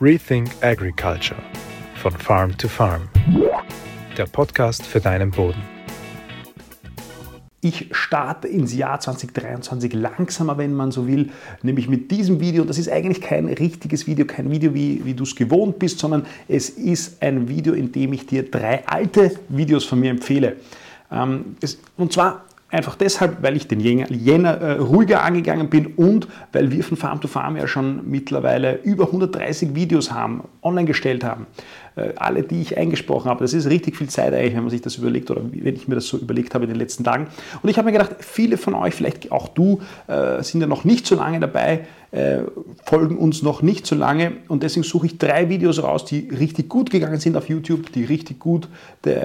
Rethink 0.00 0.50
Agriculture 0.60 1.40
von 1.94 2.12
Farm 2.12 2.56
to 2.58 2.66
Farm. 2.68 3.08
Der 4.16 4.26
Podcast 4.26 4.84
für 4.84 5.00
deinen 5.00 5.30
Boden. 5.30 5.62
Ich 7.60 7.88
starte 7.92 8.48
ins 8.48 8.74
Jahr 8.74 8.98
2023 8.98 9.92
langsamer, 9.94 10.58
wenn 10.58 10.74
man 10.74 10.90
so 10.90 11.06
will, 11.06 11.30
nämlich 11.62 11.88
mit 11.88 12.10
diesem 12.10 12.40
Video. 12.40 12.64
Das 12.64 12.76
ist 12.76 12.90
eigentlich 12.90 13.20
kein 13.20 13.46
richtiges 13.46 14.06
Video, 14.06 14.26
kein 14.26 14.50
Video, 14.50 14.74
wie, 14.74 15.04
wie 15.04 15.14
du 15.14 15.22
es 15.22 15.36
gewohnt 15.36 15.78
bist, 15.78 16.00
sondern 16.00 16.26
es 16.48 16.70
ist 16.70 17.22
ein 17.22 17.48
Video, 17.48 17.72
in 17.72 17.92
dem 17.92 18.12
ich 18.12 18.26
dir 18.26 18.50
drei 18.50 18.86
alte 18.86 19.38
Videos 19.48 19.84
von 19.84 20.00
mir 20.00 20.10
empfehle. 20.10 20.56
Ähm, 21.10 21.56
und 21.96 22.12
zwar 22.12 22.44
Einfach 22.74 22.96
deshalb, 22.96 23.40
weil 23.40 23.56
ich 23.56 23.68
den 23.68 23.78
Jänner 23.78 24.60
äh, 24.60 24.72
ruhiger 24.78 25.22
angegangen 25.22 25.70
bin 25.70 25.94
und 25.94 26.26
weil 26.52 26.72
wir 26.72 26.82
von 26.82 26.96
Farm 26.96 27.20
to 27.20 27.28
Farm 27.28 27.56
ja 27.56 27.68
schon 27.68 28.10
mittlerweile 28.10 28.80
über 28.82 29.04
130 29.06 29.76
Videos 29.76 30.10
haben, 30.10 30.42
online 30.60 30.84
gestellt 30.84 31.22
haben. 31.22 31.46
Äh, 31.94 32.14
alle, 32.16 32.42
die 32.42 32.60
ich 32.60 32.76
eingesprochen 32.76 33.30
habe. 33.30 33.44
Das 33.44 33.54
ist 33.54 33.70
richtig 33.70 33.96
viel 33.96 34.08
Zeit 34.08 34.34
eigentlich, 34.34 34.56
wenn 34.56 34.62
man 34.62 34.70
sich 34.70 34.82
das 34.82 34.96
überlegt 34.96 35.30
oder 35.30 35.42
wenn 35.52 35.76
ich 35.76 35.86
mir 35.86 35.94
das 35.94 36.08
so 36.08 36.18
überlegt 36.18 36.52
habe 36.56 36.64
in 36.64 36.70
den 36.70 36.78
letzten 36.78 37.04
Tagen. 37.04 37.28
Und 37.62 37.68
ich 37.68 37.78
habe 37.78 37.86
mir 37.86 37.92
gedacht, 37.92 38.16
viele 38.18 38.56
von 38.56 38.74
euch, 38.74 38.96
vielleicht 38.96 39.30
auch 39.30 39.46
du, 39.46 39.80
äh, 40.08 40.42
sind 40.42 40.60
ja 40.60 40.66
noch 40.66 40.82
nicht 40.82 41.06
so 41.06 41.14
lange 41.14 41.38
dabei, 41.38 41.86
äh, 42.10 42.38
folgen 42.84 43.16
uns 43.16 43.44
noch 43.44 43.62
nicht 43.62 43.86
so 43.86 43.94
lange 43.94 44.32
und 44.48 44.64
deswegen 44.64 44.82
suche 44.82 45.06
ich 45.06 45.18
drei 45.18 45.48
Videos 45.48 45.80
raus, 45.80 46.04
die 46.04 46.28
richtig 46.28 46.68
gut 46.68 46.90
gegangen 46.90 47.20
sind 47.20 47.36
auf 47.36 47.48
YouTube, 47.48 47.92
die 47.92 48.04
richtig 48.04 48.40
gut 48.40 48.68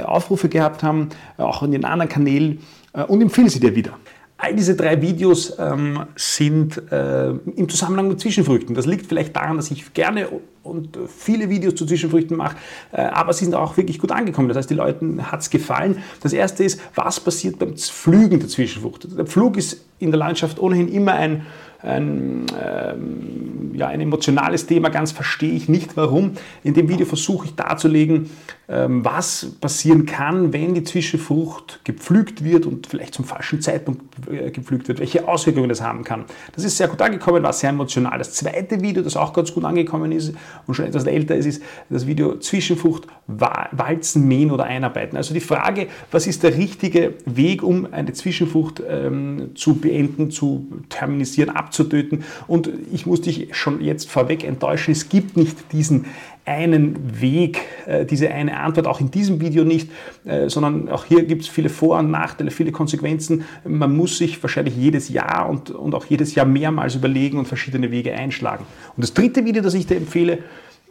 Aufrufe 0.06 0.50
gehabt 0.50 0.84
haben, 0.84 1.10
auch 1.38 1.64
in 1.64 1.72
den 1.72 1.86
anderen 1.86 2.10
Kanälen 2.10 2.54
äh, 2.58 2.62
und 3.08 3.22
empfehle 3.22 3.50
sie 3.50 3.60
dir 3.60 3.76
wieder. 3.76 3.98
All 4.42 4.56
diese 4.56 4.74
drei 4.74 5.02
Videos 5.02 5.54
ähm, 5.60 6.06
sind 6.16 6.82
äh, 6.94 7.32
im 7.32 7.68
Zusammenhang 7.68 8.08
mit 8.08 8.22
Zwischenfrüchten. 8.22 8.74
Das 8.74 8.86
liegt 8.86 9.06
vielleicht 9.06 9.36
daran, 9.36 9.58
dass 9.58 9.70
ich 9.70 9.94
gerne 9.94 10.30
und 10.64 10.98
viele 11.08 11.50
Videos 11.50 11.76
zu 11.76 11.86
Zwischenfrüchten 11.86 12.38
mache, 12.38 12.56
äh, 12.94 13.02
aber 13.02 13.34
sie 13.34 13.44
sind 13.44 13.54
auch 13.54 13.76
wirklich 13.76 14.00
gut 14.00 14.14
angekommen. 14.14 14.48
Das 14.48 14.56
heißt, 14.56 14.70
die 14.70 14.76
Leuten 14.76 15.30
hat 15.30 15.42
es 15.42 15.50
gefallen. 15.50 15.98
Das 16.22 16.32
erste 16.32 16.64
ist, 16.64 16.80
was 16.96 17.20
passiert 17.20 17.60
beim 17.60 17.76
Pflügen 17.76 18.40
der 18.40 18.48
Zwischenfrucht? 18.48 19.18
Der 19.18 19.26
Pflug 19.26 19.58
ist 19.58 19.84
in 20.00 20.12
der 20.12 20.20
Landschaft 20.20 20.58
ohnehin 20.60 20.88
immer 20.88 21.14
ein 21.14 21.46
ein, 21.82 22.46
ähm, 22.62 23.72
ja, 23.74 23.88
ein 23.88 24.02
emotionales 24.02 24.66
Thema, 24.66 24.90
ganz 24.90 25.12
verstehe 25.12 25.54
ich 25.54 25.70
nicht 25.70 25.96
warum. 25.96 26.34
In 26.64 26.74
dem 26.74 26.90
Video 26.90 27.06
versuche 27.06 27.46
ich 27.48 27.56
darzulegen, 27.56 28.30
ähm, 28.68 29.04
was 29.04 29.54
passieren 29.60 30.06
kann, 30.06 30.54
wenn 30.54 30.74
die 30.76 30.84
Zwischenfrucht 30.84 31.80
gepflügt 31.86 32.44
wird 32.44 32.66
und 32.66 32.86
vielleicht 32.86 33.14
zum 33.14 33.26
falschen 33.26 33.62
Zeitpunkt 33.62 34.02
äh, 34.30 34.52
gepflügt 34.52 34.88
wird, 34.88 35.00
welche 35.00 35.28
Auswirkungen 35.28 35.70
das 35.70 35.82
haben 35.82 36.04
kann. 36.04 36.26
Das 36.54 36.64
ist 36.64 36.78
sehr 36.78 36.88
gut 36.88 37.02
angekommen, 37.02 37.42
war 37.42 37.54
sehr 37.54 37.70
emotional. 37.70 38.18
Das 38.18 38.34
zweite 38.34 38.82
Video, 38.82 39.02
das 39.02 39.16
auch 39.16 39.34
ganz 39.34 39.54
gut 39.54 39.64
angekommen 39.66 40.12
ist 40.12 40.34
und 40.68 40.76
schon 40.76 40.86
etwas 40.86 41.06
älter 41.06 41.36
ist, 41.36 41.46
ist 41.46 41.64
das 41.90 42.06
Video 42.06 42.38
Zwischenfrucht 42.38 43.08
walzen, 43.26 44.28
mähen 44.28 44.52
oder 44.52 44.66
einarbeiten. 44.66 45.18
Also 45.18 45.34
die 45.34 45.40
Frage, 45.40 45.88
was 46.12 46.28
ist 46.28 46.44
der 46.44 46.56
richtige 46.56 47.14
Weg, 47.26 47.64
um 47.64 47.88
eine 47.92 48.14
Zwischenfrucht 48.14 48.84
ähm, 48.88 49.52
zu 49.56 49.76
beenden, 49.76 50.30
zu 50.30 50.68
terminisieren, 50.90 51.50
ab 51.50 51.69
abzutöten. 51.70 52.24
Und 52.48 52.70
ich 52.92 53.06
muss 53.06 53.22
dich 53.22 53.56
schon 53.56 53.82
jetzt 53.82 54.10
vorweg 54.10 54.44
enttäuschen, 54.44 54.92
es 54.92 55.10
gibt 55.10 55.38
nicht 55.38 55.72
diesen 55.72 56.06
einen 56.46 57.22
Weg, 57.22 57.60
äh, 57.86 58.06
diese 58.06 58.32
eine 58.32 58.58
Antwort, 58.58 58.88
auch 58.88 59.00
in 59.00 59.12
diesem 59.12 59.40
Video 59.40 59.64
nicht, 59.64 59.92
äh, 60.26 60.50
sondern 60.50 60.90
auch 60.90 61.06
hier 61.06 61.24
gibt 61.24 61.44
es 61.44 61.48
viele 61.48 61.70
Vor- 61.70 62.00
und 62.00 62.10
Nachteile, 62.10 62.50
viele 62.50 62.72
Konsequenzen. 62.72 63.44
Man 63.64 63.96
muss 63.96 64.18
sich 64.18 64.42
wahrscheinlich 64.42 64.76
jedes 64.76 65.10
Jahr 65.10 65.48
und, 65.48 65.70
und 65.70 65.94
auch 65.94 66.06
jedes 66.06 66.34
Jahr 66.34 66.48
mehrmals 66.48 66.96
überlegen 66.96 67.38
und 67.38 67.48
verschiedene 67.48 67.92
Wege 67.92 68.14
einschlagen. 68.14 68.66
Und 68.98 69.04
das 69.04 69.14
dritte 69.14 69.46
Video, 69.46 69.62
das 69.62 69.76
ich 69.76 69.86
dir 69.86 69.98
empfehle, 69.98 70.40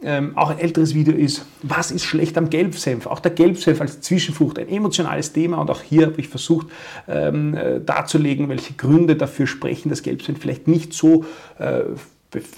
ähm, 0.01 0.37
auch 0.37 0.49
ein 0.49 0.59
älteres 0.59 0.93
Video 0.93 1.13
ist, 1.13 1.45
was 1.61 1.91
ist 1.91 2.05
schlecht 2.05 2.37
am 2.37 2.49
Gelbsenf? 2.49 3.05
Auch 3.05 3.19
der 3.19 3.31
Gelbsenf 3.31 3.81
als 3.81 4.01
Zwischenfrucht, 4.01 4.59
ein 4.59 4.69
emotionales 4.69 5.33
Thema 5.33 5.57
und 5.57 5.69
auch 5.69 5.81
hier 5.81 6.07
habe 6.07 6.19
ich 6.21 6.29
versucht 6.29 6.67
ähm, 7.07 7.53
äh, 7.55 7.81
darzulegen, 7.81 8.49
welche 8.49 8.73
Gründe 8.73 9.15
dafür 9.15 9.47
sprechen, 9.47 9.89
dass 9.89 10.01
Gelbsenf 10.01 10.39
vielleicht 10.39 10.67
nicht 10.67 10.93
so 10.93 11.25
äh, 11.57 11.81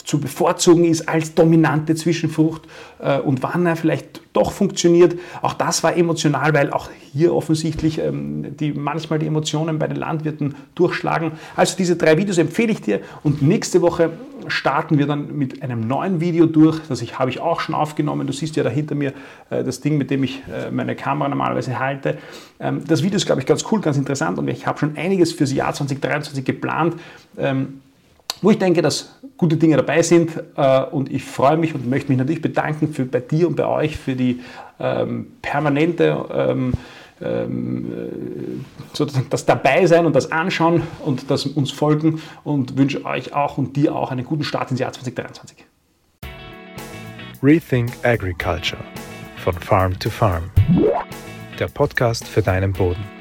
zu 0.04 0.20
bevorzugen 0.20 0.84
ist 0.84 1.08
als 1.08 1.34
dominante 1.34 1.96
Zwischenfrucht 1.96 2.68
äh, 3.00 3.20
und 3.20 3.42
wann 3.42 3.66
er 3.66 3.78
vielleicht 3.78 4.22
doch 4.34 4.52
funktioniert. 4.52 5.18
Auch 5.42 5.54
das 5.54 5.82
war 5.82 5.96
emotional, 5.96 6.54
weil 6.54 6.72
auch 6.72 6.90
hier 7.14 7.34
offensichtlich 7.34 7.98
ähm, 8.00 8.58
die, 8.58 8.74
manchmal 8.74 9.20
die 9.20 9.28
Emotionen 9.28 9.80
bei 9.80 9.88
den 9.88 9.96
Landwirten 9.96 10.56
durchschlagen. 10.76 11.34
Also 11.56 11.78
diese 11.78 11.96
drei 11.96 12.18
Videos 12.18 12.38
empfehle 12.38 12.74
ich 12.74 12.82
dir 12.82 13.00
und 13.24 13.42
nächste 13.42 13.82
Woche 13.82 14.12
starten 14.50 14.98
wir 14.98 15.08
dann 15.08 15.38
mit 15.38 15.62
einem 15.62 15.88
neuen 15.88 16.22
Video 16.22 16.46
durch. 16.46 16.80
Das 16.88 17.02
ich, 17.02 17.20
habe 17.20 17.30
ich 17.30 17.40
auch 17.40 17.60
schon 17.60 17.76
aufgenommen. 17.76 18.28
Du 18.28 18.34
siehst 18.34 18.56
ja 18.56 18.64
da 18.64 18.70
hinter 18.70 18.96
mir 18.96 19.14
äh, 19.50 19.64
das 19.64 19.82
Ding, 19.82 19.98
mit 19.98 20.10
dem 20.10 20.24
ich 20.24 20.42
äh, 20.48 20.72
meine 20.72 20.96
Kamera 20.96 21.30
normalerweise 21.30 21.80
halte. 21.80 22.18
Ähm, 22.60 22.84
das 22.88 23.04
Video 23.04 23.18
ist, 23.18 23.26
glaube 23.26 23.42
ich, 23.42 23.48
ganz 23.48 23.66
cool, 23.72 23.82
ganz 23.82 23.98
interessant 23.98 24.40
und 24.40 24.48
ich 24.48 24.68
habe 24.68 24.80
schon 24.80 24.98
einiges 24.98 25.34
fürs 25.34 25.54
Jahr 25.54 25.74
2023 25.74 26.44
geplant. 26.46 26.96
Ähm, 27.38 27.82
wo 28.42 28.50
ich 28.50 28.58
denke, 28.58 28.82
dass 28.82 29.20
gute 29.38 29.56
Dinge 29.56 29.78
dabei 29.78 30.02
sind 30.02 30.32
äh, 30.56 30.82
und 30.86 31.12
ich 31.12 31.24
freue 31.24 31.58
mich 31.58 31.76
und 31.76 31.88
möchte 31.88 32.10
mich 32.10 32.18
natürlich 32.18 32.42
bedanken 32.42 32.92
für, 32.92 33.06
bei 33.06 33.20
dir 33.20 33.48
und 33.48 33.56
bei 33.56 33.68
euch 33.68 33.98
für 33.98 34.16
die 34.16 34.40
ähm, 34.80 35.28
permanente 35.42 36.26
ähm, 36.34 36.74
ähm, 37.22 37.92
äh, 37.92 38.31
sozusagen 38.94 39.28
das 39.30 39.46
Dabeisein 39.46 40.06
und 40.06 40.16
das 40.16 40.32
Anschauen 40.32 40.84
und 41.06 41.30
das 41.30 41.46
uns 41.46 41.72
folgen 41.72 42.22
und 42.44 42.78
wünsche 42.78 43.06
euch 43.06 43.34
auch 43.34 43.58
und 43.58 43.76
dir 43.76 43.96
auch 43.96 44.12
einen 44.12 44.26
guten 44.26 44.44
Start 44.44 44.72
ins 44.72 44.80
Jahr 44.80 44.92
2023. 44.92 45.66
Rethink 47.44 47.92
Agriculture 48.04 48.84
von 49.38 49.54
Farm 49.54 49.98
to 49.98 50.10
Farm. 50.10 50.52
Der 51.60 51.68
Podcast 51.68 52.28
für 52.28 52.42
deinen 52.42 52.74
Boden. 52.74 53.21